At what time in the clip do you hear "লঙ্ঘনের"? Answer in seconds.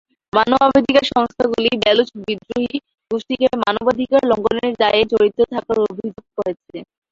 4.31-4.71